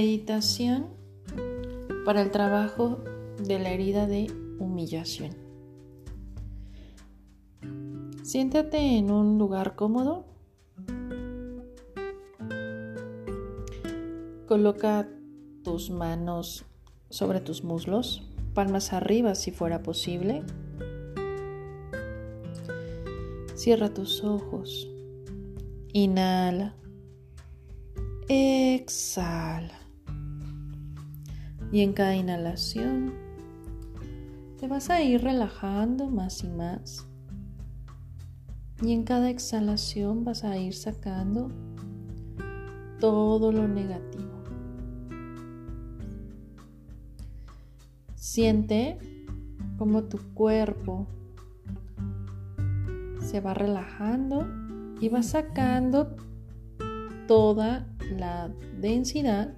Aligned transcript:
Meditación 0.00 0.86
para 2.04 2.22
el 2.22 2.30
trabajo 2.30 3.02
de 3.42 3.58
la 3.58 3.70
herida 3.70 4.06
de 4.06 4.28
humillación. 4.60 5.34
Siéntate 8.22 8.78
en 8.96 9.10
un 9.10 9.38
lugar 9.38 9.74
cómodo. 9.74 10.24
Coloca 14.46 15.08
tus 15.64 15.90
manos 15.90 16.64
sobre 17.10 17.40
tus 17.40 17.64
muslos, 17.64 18.22
palmas 18.54 18.92
arriba 18.92 19.34
si 19.34 19.50
fuera 19.50 19.82
posible. 19.82 20.44
Cierra 23.56 23.92
tus 23.92 24.22
ojos. 24.22 24.88
Inhala. 25.92 26.76
Exhala. 28.28 29.77
Y 31.70 31.82
en 31.82 31.92
cada 31.92 32.14
inhalación 32.14 33.12
te 34.58 34.66
vas 34.66 34.90
a 34.90 35.02
ir 35.02 35.22
relajando 35.22 36.08
más 36.08 36.42
y 36.42 36.48
más. 36.48 37.06
Y 38.82 38.92
en 38.92 39.04
cada 39.04 39.28
exhalación 39.30 40.24
vas 40.24 40.44
a 40.44 40.56
ir 40.56 40.74
sacando 40.74 41.50
todo 43.00 43.52
lo 43.52 43.68
negativo. 43.68 44.24
Siente 48.14 48.98
como 49.78 50.04
tu 50.04 50.18
cuerpo 50.34 51.06
se 53.20 53.40
va 53.40 53.54
relajando 53.54 54.46
y 55.00 55.08
va 55.08 55.22
sacando 55.22 56.16
toda 57.26 57.86
la 58.16 58.50
densidad 58.80 59.54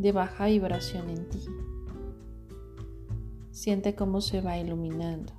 de 0.00 0.12
baja 0.12 0.46
vibración 0.46 1.10
en 1.10 1.28
ti. 1.28 1.44
Siente 3.50 3.94
cómo 3.94 4.22
se 4.22 4.40
va 4.40 4.56
iluminando. 4.56 5.32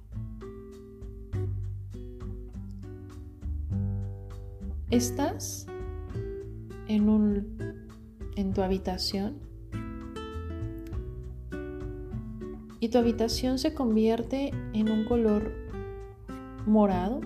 Estás 4.92 5.66
en, 6.88 7.10
un, 7.10 7.88
en 8.36 8.54
tu 8.54 8.62
habitación 8.62 9.40
y 12.80 12.90
tu 12.90 13.00
habitación 13.00 13.58
se 13.58 13.74
convierte 13.74 14.52
en 14.74 14.92
un 14.92 15.06
color 15.06 15.52
morado 16.68 17.22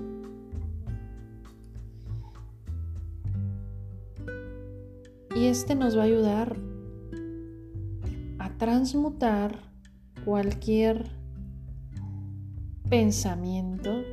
Y 5.36 5.48
este 5.48 5.76
nos 5.76 5.98
va 5.98 6.04
a 6.04 6.06
ayudar 6.06 6.56
transmutar 8.58 9.60
cualquier 10.24 11.12
pensamiento 12.90 14.04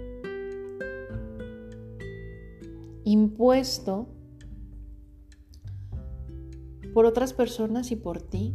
impuesto 3.04 4.08
por 6.94 7.06
otras 7.06 7.32
personas 7.32 7.90
y 7.90 7.96
por 7.96 8.20
ti 8.22 8.54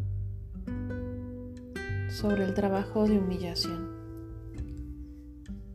sobre 2.10 2.44
el 2.44 2.54
trabajo 2.54 3.08
de 3.08 3.18
humillación. 3.18 3.96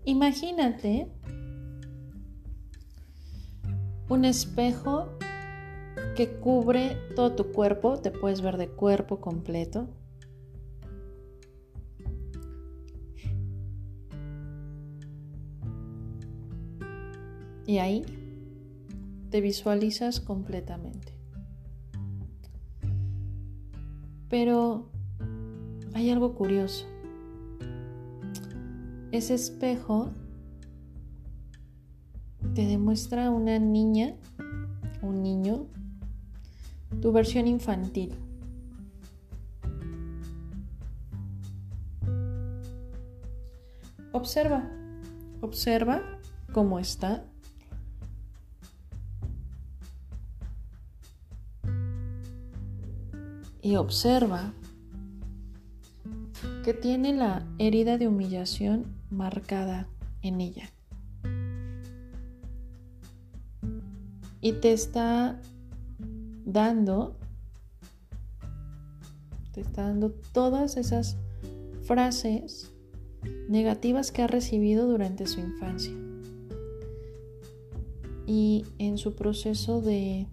Imagínate 0.05 1.09
un 4.09 4.25
espejo 4.25 5.09
que 6.17 6.29
cubre 6.41 6.97
todo 7.15 7.33
tu 7.33 7.53
cuerpo, 7.53 7.99
te 7.99 8.11
puedes 8.11 8.43
ver 8.43 8.57
de 8.57 8.69
cuerpo 8.69 9.21
completo. 9.21 9.89
Y 17.67 17.79
ahí 17.79 18.05
te 19.31 19.41
visualizas 19.41 20.21
completamente. 20.21 21.13
Pero 24.29 24.89
hay 25.95 26.11
algo 26.11 26.35
curioso. 26.35 26.87
Ese 29.11 29.35
espejo 29.35 30.11
te 32.55 32.67
demuestra 32.67 33.31
una 33.31 33.59
niña, 33.59 34.15
un 35.03 35.23
niño 35.23 35.67
tu 37.01 37.13
versión 37.13 37.47
infantil. 37.47 38.15
Observa, 44.13 44.71
observa 45.41 46.03
cómo 46.53 46.79
está. 46.79 47.25
Y 53.63 53.77
observa 53.77 54.53
que 56.65 56.75
tiene 56.75 57.15
la 57.15 57.47
herida 57.59 57.97
de 57.97 58.09
humillación 58.09 58.85
marcada 59.11 59.89
en 60.23 60.41
ella. 60.41 60.71
Y 64.41 64.53
te 64.55 64.73
está 64.73 65.41
dando, 66.45 67.17
te 69.53 69.61
está 69.61 69.83
dando 69.83 70.11
todas 70.33 70.77
esas 70.77 71.17
frases 71.83 72.73
negativas 73.49 74.11
que 74.11 74.23
ha 74.23 74.27
recibido 74.27 74.87
durante 74.87 75.27
su 75.27 75.41
infancia. 75.41 75.93
Y 78.27 78.65
en 78.79 78.99
su 78.99 79.15
proceso 79.15 79.81
de 79.81 80.27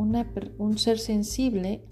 un 0.00 0.78
ser 0.78 0.98
sensible, 0.98 1.84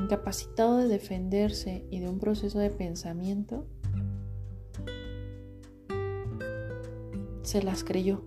incapacitado 0.00 0.78
de 0.78 0.88
defenderse 0.88 1.86
y 1.90 1.98
de 1.98 2.08
un 2.08 2.18
proceso 2.18 2.58
de 2.58 2.70
pensamiento, 2.70 3.66
se 7.42 7.62
las 7.62 7.84
creyó 7.84 8.24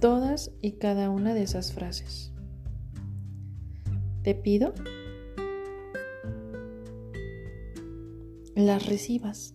todas 0.00 0.52
y 0.60 0.72
cada 0.72 1.10
una 1.10 1.34
de 1.34 1.42
esas 1.42 1.72
frases. 1.72 2.32
Te 4.22 4.34
pido 4.34 4.72
las 8.54 8.86
recibas 8.86 9.52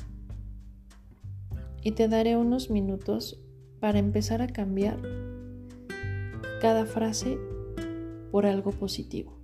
y 1.84 1.92
te 1.92 2.08
daré 2.08 2.38
unos 2.38 2.70
minutos 2.70 3.42
para 3.80 4.00
empezar 4.00 4.42
a 4.42 4.48
cambiar 4.48 5.00
cada 6.62 6.86
frase 6.86 7.40
por 8.32 8.46
algo 8.46 8.72
positivo. 8.72 9.36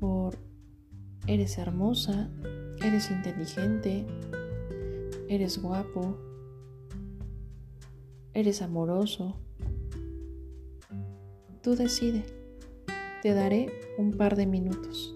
Por 0.00 0.38
eres 1.26 1.58
hermosa, 1.58 2.30
eres 2.82 3.10
inteligente, 3.10 4.06
eres 5.28 5.60
guapo, 5.60 6.16
eres 8.32 8.62
amoroso. 8.62 9.36
Tú 11.60 11.76
decide. 11.76 12.24
Te 13.22 13.34
daré 13.34 13.70
un 13.98 14.12
par 14.12 14.34
de 14.34 14.46
minutos. 14.46 15.14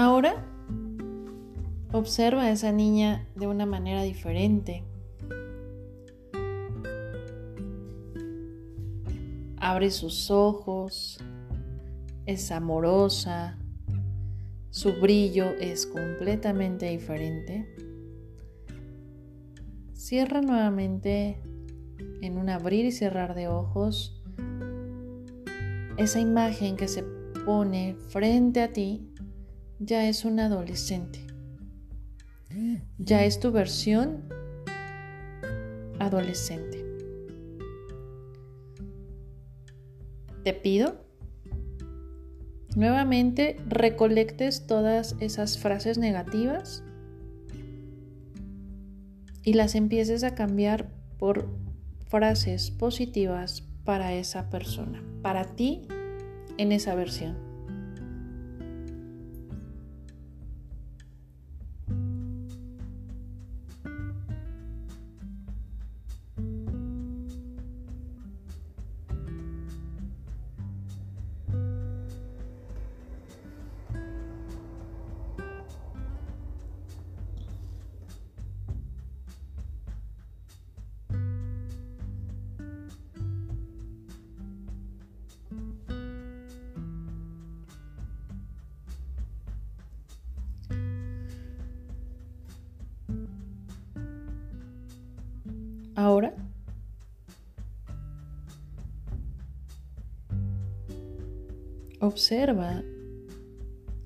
Ahora 0.00 0.46
observa 1.90 2.42
a 2.42 2.52
esa 2.52 2.70
niña 2.70 3.26
de 3.34 3.48
una 3.48 3.66
manera 3.66 4.04
diferente. 4.04 4.84
Abre 9.56 9.90
sus 9.90 10.30
ojos, 10.30 11.18
es 12.26 12.52
amorosa, 12.52 13.58
su 14.70 14.92
brillo 15.00 15.46
es 15.58 15.84
completamente 15.84 16.90
diferente. 16.90 17.66
Cierra 19.94 20.42
nuevamente 20.42 21.42
en 22.20 22.38
un 22.38 22.50
abrir 22.50 22.84
y 22.84 22.92
cerrar 22.92 23.34
de 23.34 23.48
ojos 23.48 24.22
esa 25.96 26.20
imagen 26.20 26.76
que 26.76 26.86
se 26.86 27.02
pone 27.44 27.96
frente 28.10 28.62
a 28.62 28.72
ti 28.72 29.12
ya 29.78 30.08
es 30.08 30.24
un 30.24 30.40
adolescente. 30.40 31.20
Ya 32.98 33.24
es 33.24 33.40
tu 33.40 33.52
versión 33.52 34.24
adolescente. 35.98 36.84
Te 40.42 40.54
pido 40.54 41.04
nuevamente 42.74 43.56
recolectes 43.66 44.66
todas 44.66 45.16
esas 45.20 45.58
frases 45.58 45.98
negativas 45.98 46.82
y 49.42 49.54
las 49.54 49.74
empieces 49.74 50.24
a 50.24 50.34
cambiar 50.34 50.90
por 51.18 51.48
frases 52.08 52.70
positivas 52.70 53.62
para 53.84 54.14
esa 54.14 54.48
persona, 54.50 55.02
para 55.22 55.44
ti 55.44 55.86
en 56.56 56.72
esa 56.72 56.94
versión. 56.94 57.47
Ahora, 95.98 96.32
observa 101.98 102.84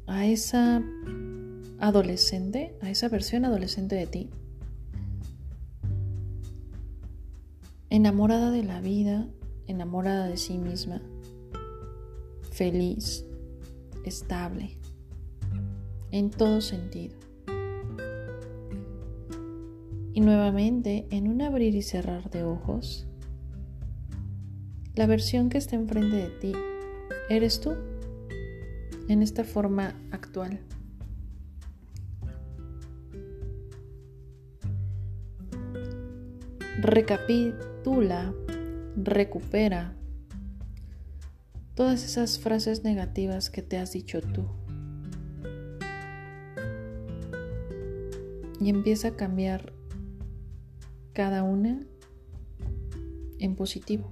a 0.06 0.24
esa 0.24 0.82
adolescente, 1.80 2.74
a 2.80 2.88
esa 2.88 3.10
versión 3.10 3.44
adolescente 3.44 3.94
de 3.94 4.06
ti, 4.06 4.30
enamorada 7.90 8.50
de 8.50 8.62
la 8.62 8.80
vida, 8.80 9.28
enamorada 9.66 10.28
de 10.28 10.38
sí 10.38 10.56
misma, 10.56 11.02
feliz, 12.52 13.26
estable, 14.06 14.78
en 16.10 16.30
todo 16.30 16.62
sentido. 16.62 17.31
Y 20.14 20.20
nuevamente, 20.20 21.06
en 21.10 21.28
un 21.28 21.40
abrir 21.40 21.74
y 21.74 21.82
cerrar 21.82 22.30
de 22.30 22.44
ojos, 22.44 23.06
la 24.94 25.06
versión 25.06 25.48
que 25.48 25.56
está 25.56 25.74
enfrente 25.74 26.16
de 26.16 26.28
ti 26.28 26.52
eres 27.30 27.60
tú, 27.60 27.74
en 29.08 29.22
esta 29.22 29.44
forma 29.44 29.94
actual. 30.10 30.60
Recapitula, 36.80 38.34
recupera 38.96 39.96
todas 41.74 42.04
esas 42.04 42.38
frases 42.38 42.84
negativas 42.84 43.48
que 43.48 43.62
te 43.62 43.78
has 43.78 43.92
dicho 43.92 44.20
tú. 44.20 44.46
Y 48.60 48.68
empieza 48.68 49.08
a 49.08 49.16
cambiar 49.16 49.72
cada 51.12 51.42
una 51.42 51.80
en 53.38 53.56
positivo. 53.56 54.10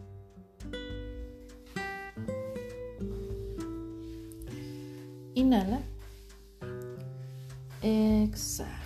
Inhala. 5.35 5.81
Exhala. 7.82 8.80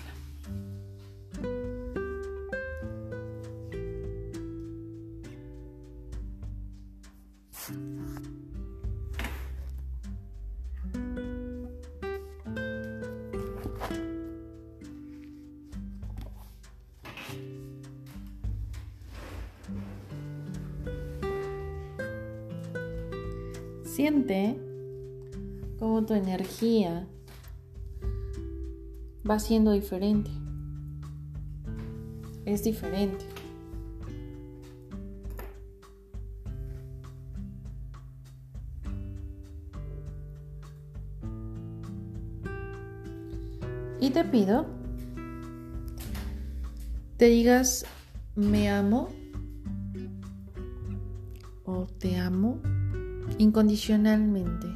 Siente 23.94 24.58
cómo 25.78 26.04
tu 26.04 26.14
energía 26.14 27.06
va 29.24 29.38
siendo 29.38 29.70
diferente. 29.70 30.32
Es 32.44 32.64
diferente. 32.64 33.24
Y 44.00 44.10
te 44.10 44.24
pido, 44.24 44.66
te 47.16 47.26
digas, 47.26 47.86
me 48.34 48.68
amo 48.70 49.08
incondicionalmente. 53.38 54.66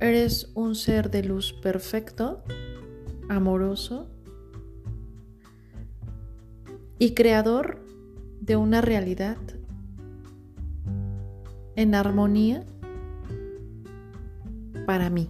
Eres 0.00 0.50
un 0.54 0.74
ser 0.74 1.10
de 1.10 1.24
luz 1.24 1.52
perfecto, 1.52 2.42
amoroso 3.28 4.08
y 6.98 7.14
creador 7.14 7.84
de 8.40 8.56
una 8.56 8.80
realidad 8.80 9.38
en 11.76 11.94
armonía 11.94 12.64
para 14.86 15.10
mí. 15.10 15.28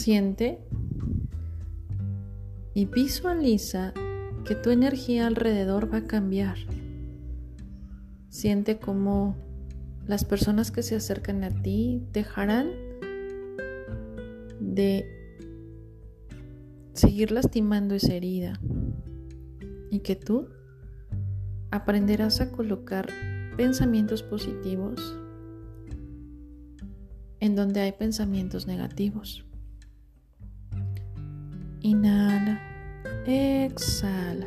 Siente 0.00 0.58
y 2.72 2.86
visualiza 2.86 3.92
que 4.46 4.54
tu 4.54 4.70
energía 4.70 5.26
alrededor 5.26 5.92
va 5.92 5.98
a 5.98 6.06
cambiar. 6.06 6.56
Siente 8.30 8.78
como 8.78 9.36
las 10.06 10.24
personas 10.24 10.70
que 10.70 10.82
se 10.82 10.96
acercan 10.96 11.44
a 11.44 11.50
ti 11.50 12.02
dejarán 12.14 12.70
de 14.58 15.04
seguir 16.94 17.30
lastimando 17.30 17.94
esa 17.94 18.14
herida 18.14 18.58
y 19.90 19.98
que 19.98 20.16
tú 20.16 20.48
aprenderás 21.70 22.40
a 22.40 22.50
colocar 22.50 23.06
pensamientos 23.58 24.22
positivos 24.22 25.18
en 27.38 27.54
donde 27.54 27.80
hay 27.80 27.92
pensamientos 27.92 28.66
negativos. 28.66 29.44
Inhala, 31.82 32.60
exhala. 33.26 34.46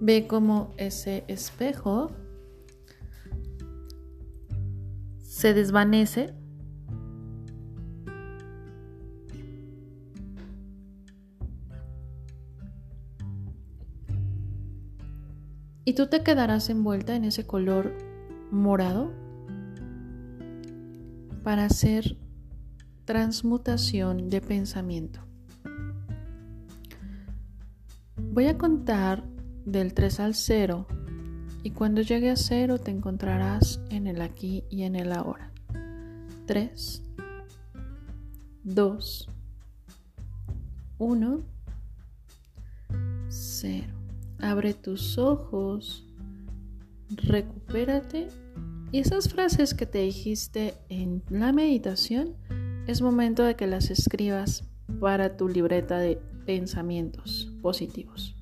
Ve 0.00 0.26
cómo 0.28 0.72
ese 0.76 1.24
espejo 1.26 2.12
se 5.18 5.54
desvanece 5.54 6.34
y 15.84 15.94
tú 15.94 16.06
te 16.08 16.22
quedarás 16.22 16.70
envuelta 16.70 17.16
en 17.16 17.24
ese 17.24 17.46
color 17.46 17.92
morado 18.50 19.12
para 21.42 21.64
hacer 21.64 22.18
transmutación 23.04 24.28
de 24.28 24.40
pensamiento. 24.40 25.27
Voy 28.38 28.46
a 28.46 28.56
contar 28.56 29.24
del 29.64 29.94
3 29.94 30.20
al 30.20 30.34
0 30.36 30.86
y 31.64 31.72
cuando 31.72 32.02
llegue 32.02 32.30
a 32.30 32.36
0 32.36 32.78
te 32.78 32.92
encontrarás 32.92 33.80
en 33.90 34.06
el 34.06 34.22
aquí 34.22 34.62
y 34.70 34.84
en 34.84 34.94
el 34.94 35.10
ahora. 35.10 35.50
3, 36.46 37.02
2, 38.62 39.28
1, 40.98 41.42
0. 43.26 43.86
Abre 44.38 44.72
tus 44.72 45.18
ojos, 45.18 46.06
recupérate 47.08 48.28
y 48.92 49.00
esas 49.00 49.28
frases 49.30 49.74
que 49.74 49.86
te 49.86 49.98
dijiste 49.98 50.74
en 50.88 51.24
la 51.28 51.50
meditación 51.52 52.36
es 52.86 53.02
momento 53.02 53.42
de 53.42 53.56
que 53.56 53.66
las 53.66 53.90
escribas 53.90 54.62
para 55.00 55.36
tu 55.36 55.48
libreta 55.48 55.98
de 55.98 56.20
pensamientos 56.46 57.47
positivos. 57.68 58.37